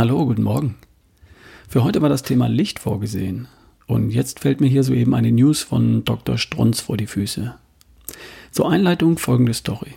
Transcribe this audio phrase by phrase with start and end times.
[0.00, 0.76] Hallo, guten Morgen.
[1.68, 3.48] Für heute war das Thema Licht vorgesehen.
[3.86, 6.38] Und jetzt fällt mir hier soeben eine News von Dr.
[6.38, 7.54] Strunz vor die Füße.
[8.50, 9.90] Zur Einleitung folgende Story.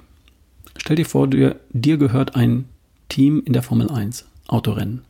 [0.76, 2.66] Stell dir vor, dir, dir gehört ein
[3.08, 5.04] Team in der Formel 1, Autorennen.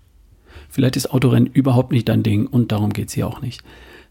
[0.69, 3.63] Vielleicht ist Autorennen überhaupt nicht dein Ding und darum geht es hier auch nicht.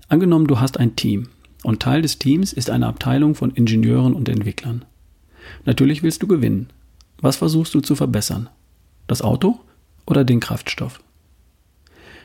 [0.08, 1.28] Angenommen, du hast ein Team
[1.62, 4.84] und Teil des Teams ist eine Abteilung von Ingenieuren und Entwicklern.
[5.64, 6.70] Natürlich willst du gewinnen.
[7.20, 8.48] Was versuchst du zu verbessern?
[9.06, 9.60] Das Auto
[10.06, 11.01] oder den Kraftstoff?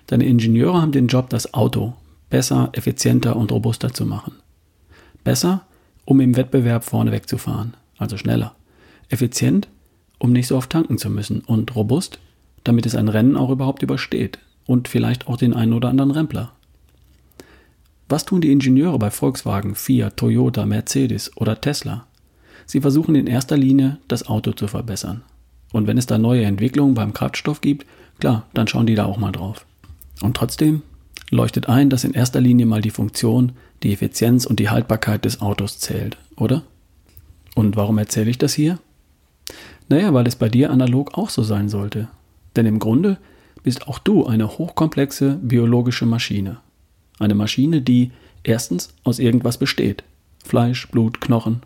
[0.07, 1.93] Deine Ingenieure haben den Job, das Auto
[2.29, 4.33] besser, effizienter und robuster zu machen.
[5.23, 5.65] Besser,
[6.05, 8.55] um im Wettbewerb vorne wegzufahren, also schneller.
[9.09, 9.67] Effizient,
[10.19, 11.41] um nicht so oft tanken zu müssen.
[11.41, 12.19] Und robust,
[12.63, 14.39] damit es ein Rennen auch überhaupt übersteht.
[14.65, 16.51] Und vielleicht auch den einen oder anderen Rempler.
[18.09, 22.07] Was tun die Ingenieure bei Volkswagen, Fiat, Toyota, Mercedes oder Tesla?
[22.65, 25.23] Sie versuchen in erster Linie, das Auto zu verbessern.
[25.71, 27.85] Und wenn es da neue Entwicklungen beim Kraftstoff gibt,
[28.19, 29.65] klar, dann schauen die da auch mal drauf.
[30.21, 30.81] Und trotzdem
[31.29, 35.41] leuchtet ein, dass in erster Linie mal die Funktion, die Effizienz und die Haltbarkeit des
[35.41, 36.63] Autos zählt, oder?
[37.55, 38.79] Und warum erzähle ich das hier?
[39.89, 42.07] Naja, weil es bei dir analog auch so sein sollte.
[42.55, 43.17] Denn im Grunde
[43.63, 46.57] bist auch du eine hochkomplexe biologische Maschine.
[47.19, 48.11] Eine Maschine, die
[48.43, 50.03] erstens aus irgendwas besteht.
[50.43, 51.61] Fleisch, Blut, Knochen.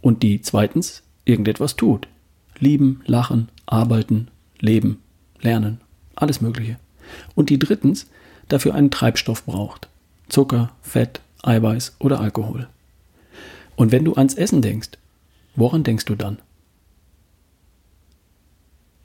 [0.00, 2.08] Und die zweitens irgendetwas tut.
[2.60, 4.28] Lieben, lachen, arbeiten,
[4.60, 5.02] leben,
[5.40, 5.80] lernen.
[6.14, 6.78] Alles Mögliche.
[7.34, 8.06] Und die drittens
[8.48, 9.88] dafür einen Treibstoff braucht.
[10.28, 12.68] Zucker, Fett, Eiweiß oder Alkohol.
[13.76, 14.90] Und wenn du ans Essen denkst,
[15.56, 16.38] woran denkst du dann?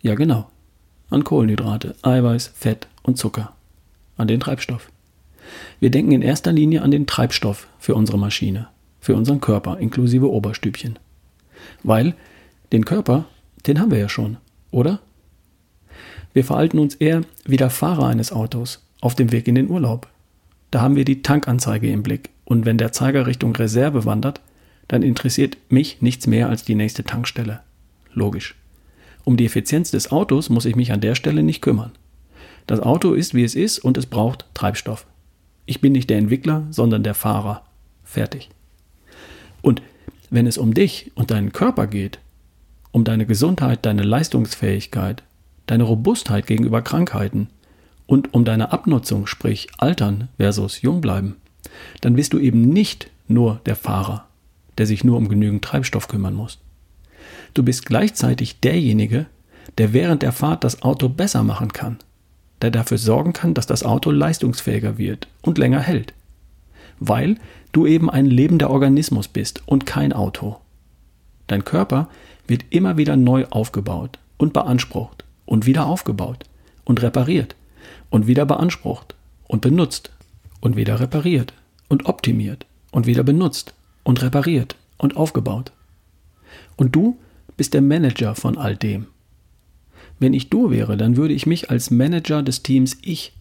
[0.01, 0.49] Ja genau,
[1.09, 3.53] an Kohlenhydrate, Eiweiß, Fett und Zucker.
[4.17, 4.91] An den Treibstoff.
[5.79, 8.67] Wir denken in erster Linie an den Treibstoff für unsere Maschine,
[8.99, 10.99] für unseren Körper inklusive Oberstübchen.
[11.83, 12.15] Weil
[12.71, 13.25] den Körper,
[13.67, 14.37] den haben wir ja schon,
[14.71, 14.99] oder?
[16.33, 20.07] Wir verhalten uns eher wie der Fahrer eines Autos auf dem Weg in den Urlaub.
[20.71, 24.41] Da haben wir die Tankanzeige im Blick und wenn der Zeiger Richtung Reserve wandert,
[24.87, 27.61] dann interessiert mich nichts mehr als die nächste Tankstelle.
[28.13, 28.55] Logisch.
[29.23, 31.91] Um die Effizienz des Autos muss ich mich an der Stelle nicht kümmern.
[32.67, 35.05] Das Auto ist, wie es ist und es braucht Treibstoff.
[35.65, 37.63] Ich bin nicht der Entwickler, sondern der Fahrer.
[38.03, 38.49] Fertig.
[39.61, 39.81] Und
[40.29, 42.19] wenn es um dich und deinen Körper geht,
[42.95, 45.21] um deine Gesundheit, deine Leistungsfähigkeit,
[45.65, 47.49] deine Robustheit gegenüber Krankheiten
[48.05, 51.35] und um deine Abnutzung, sprich Altern versus Jung bleiben,
[51.99, 54.27] dann bist du eben nicht nur der Fahrer,
[54.77, 56.59] der sich nur um genügend Treibstoff kümmern muss.
[57.53, 59.25] Du bist gleichzeitig derjenige,
[59.77, 61.97] der während der Fahrt das Auto besser machen kann,
[62.61, 66.13] der dafür sorgen kann, dass das Auto leistungsfähiger wird und länger hält.
[67.01, 67.35] Weil
[67.73, 70.61] du eben ein lebender Organismus bist und kein Auto.
[71.47, 72.07] Dein Körper
[72.47, 76.43] wird immer wieder neu aufgebaut und beansprucht und wieder aufgebaut
[76.83, 77.55] und repariert
[78.09, 79.15] und wieder beansprucht
[79.47, 80.11] und benutzt
[80.61, 81.53] und wieder repariert
[81.89, 83.73] und optimiert und wieder benutzt
[84.03, 85.71] und repariert und aufgebaut.
[86.77, 87.17] Und du
[87.57, 89.07] bist der Manager von all dem.
[90.19, 93.33] Wenn ich du wäre, dann würde ich mich als Manager des Teams Ich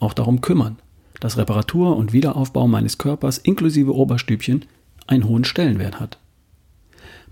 [0.00, 0.76] auch darum kümmern,
[1.20, 4.64] dass Reparatur und Wiederaufbau meines Körpers inklusive Oberstübchen
[5.06, 6.18] einen hohen Stellenwert hat.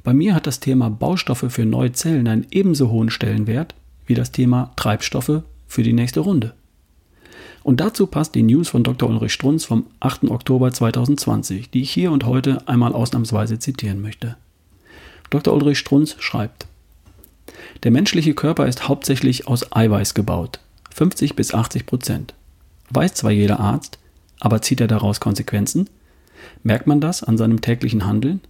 [0.07, 3.75] Bei mir hat das Thema Baustoffe für neue Zellen einen ebenso hohen Stellenwert
[4.07, 6.55] wie das Thema Treibstoffe für die nächste Runde.
[7.65, 9.11] Und dazu passt die News von Dr.
[9.11, 10.31] Ulrich Strunz vom 8.
[10.31, 14.37] Oktober 2020, die ich hier und heute einmal ausnahmsweise zitieren möchte.
[15.31, 15.53] Dr.
[15.53, 16.69] Ulrich Strunz schreibt,
[17.83, 20.61] der menschliche Körper ist hauptsächlich aus Eiweiß gebaut,
[20.95, 22.35] 50 bis 80 Prozent.
[22.91, 23.99] Weiß zwar jeder Arzt,
[24.39, 25.91] aber zieht er daraus Konsequenzen?
[26.63, 28.41] Merkt man das an seinem täglichen Handeln?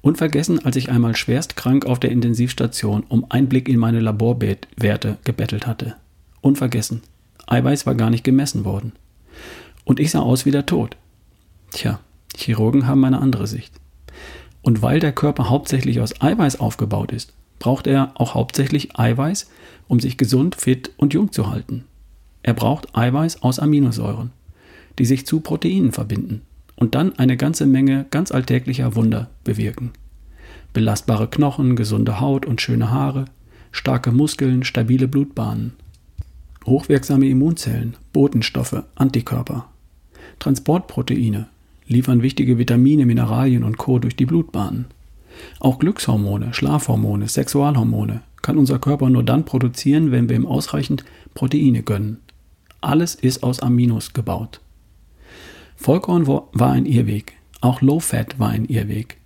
[0.00, 5.66] Unvergessen, als ich einmal schwerst krank auf der Intensivstation um Einblick in meine Laborwerte gebettelt
[5.66, 5.96] hatte.
[6.40, 7.02] Unvergessen.
[7.46, 8.92] Eiweiß war gar nicht gemessen worden.
[9.84, 10.96] Und ich sah aus wie der Tod.
[11.72, 12.00] Tja,
[12.36, 13.74] Chirurgen haben eine andere Sicht.
[14.62, 19.50] Und weil der Körper hauptsächlich aus Eiweiß aufgebaut ist, braucht er auch hauptsächlich Eiweiß,
[19.88, 21.84] um sich gesund, fit und jung zu halten.
[22.42, 24.30] Er braucht Eiweiß aus Aminosäuren,
[24.98, 26.42] die sich zu Proteinen verbinden
[26.78, 29.90] und dann eine ganze Menge ganz alltäglicher Wunder bewirken.
[30.72, 33.24] Belastbare Knochen, gesunde Haut und schöne Haare,
[33.72, 35.72] starke Muskeln, stabile Blutbahnen,
[36.66, 39.66] hochwirksame Immunzellen, Botenstoffe, Antikörper,
[40.38, 41.48] Transportproteine
[41.88, 43.98] liefern wichtige Vitamine, Mineralien und Co.
[43.98, 44.86] durch die Blutbahnen.
[45.58, 51.04] Auch Glückshormone, Schlafhormone, Sexualhormone kann unser Körper nur dann produzieren, wenn wir ihm ausreichend
[51.34, 52.18] Proteine gönnen.
[52.80, 54.60] Alles ist aus Aminos gebaut.
[55.78, 57.34] Vollkorn war ein Irrweg.
[57.60, 59.16] Auch Low Fat war ein Irrweg.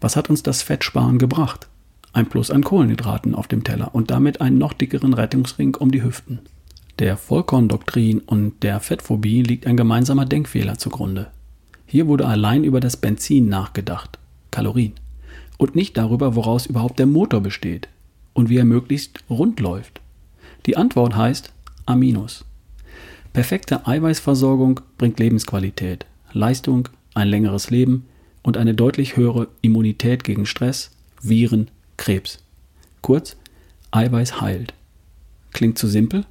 [0.00, 1.68] Was hat uns das Fettsparen gebracht?
[2.12, 6.02] ein Plus an Kohlenhydraten auf dem Teller und damit einen noch dickeren Rettungsring um die
[6.02, 6.40] Hüften.
[6.98, 11.30] Der Vollkorndoktrin und der Fettphobie liegt ein gemeinsamer Denkfehler zugrunde.
[11.86, 14.18] Hier wurde allein über das Benzin nachgedacht,
[14.50, 14.94] Kalorien,
[15.56, 17.88] und nicht darüber, woraus überhaupt der Motor besteht
[18.32, 20.00] und wie er möglichst rund läuft.
[20.66, 21.52] Die Antwort heißt
[21.86, 22.44] Aminos.
[23.32, 28.06] Perfekte Eiweißversorgung bringt Lebensqualität, Leistung, ein längeres Leben
[28.42, 30.90] und eine deutlich höhere Immunität gegen Stress,
[31.22, 32.38] Viren, Krebs.
[33.02, 33.36] Kurz,
[33.92, 34.74] Eiweiß heilt.
[35.52, 36.24] Klingt zu simpel?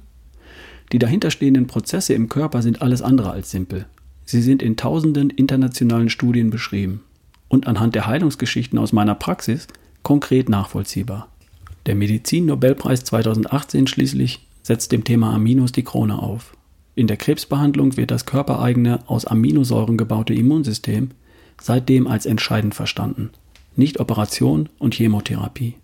[0.92, 3.86] Die dahinterstehenden Prozesse im Körper sind alles andere als simpel.
[4.26, 7.02] Sie sind in tausenden internationalen Studien beschrieben
[7.48, 9.68] und anhand der Heilungsgeschichten aus meiner Praxis
[10.02, 11.28] konkret nachvollziehbar.
[11.86, 16.54] Der Medizin-Nobelpreis 2018 schließlich setzt dem Thema Aminos die Krone auf.
[16.94, 21.10] In der Krebsbehandlung wird das körpereigene, aus Aminosäuren gebaute Immunsystem
[21.60, 23.30] seitdem als entscheidend verstanden,
[23.76, 25.76] nicht Operation und Chemotherapie.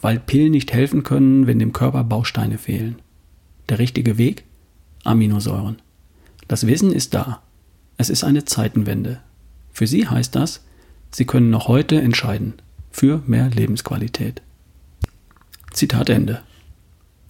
[0.00, 2.96] Weil Pillen nicht helfen können, wenn dem Körper Bausteine fehlen.
[3.68, 4.44] Der richtige Weg?
[5.04, 5.76] Aminosäuren.
[6.48, 7.42] Das Wissen ist da.
[7.96, 9.20] Es ist eine Zeitenwende.
[9.72, 10.64] Für Sie heißt das,
[11.10, 12.54] Sie können noch heute entscheiden
[12.90, 14.42] für mehr Lebensqualität.
[15.72, 16.42] Zitat Ende.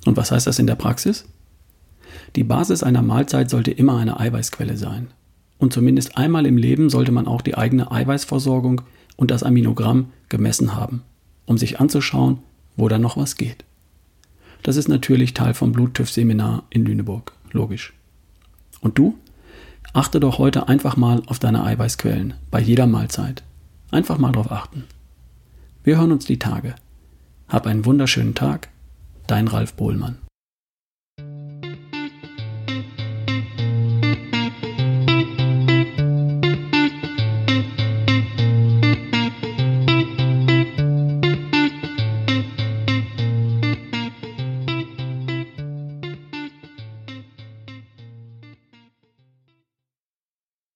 [0.05, 1.27] Und was heißt das in der Praxis?
[2.37, 5.09] Die Basis einer Mahlzeit sollte immer eine Eiweißquelle sein.
[5.59, 8.83] Und zumindest einmal im Leben sollte man auch die eigene Eiweißversorgung
[9.17, 11.03] und das Aminogramm gemessen haben,
[11.47, 12.39] um sich anzuschauen,
[12.77, 13.65] wo da noch was geht.
[14.63, 17.95] Das ist natürlich Teil vom Bluttüff-Seminar in Lüneburg, logisch.
[18.83, 19.17] Und du?
[19.95, 23.43] Achte doch heute einfach mal auf deine Eiweißquellen bei jeder Mahlzeit.
[23.91, 24.85] Einfach mal drauf achten.
[25.85, 26.75] Wir hören uns die Tage.
[27.49, 28.69] Hab einen wunderschönen Tag.
[29.27, 30.19] Dein Ralf Bohlmann.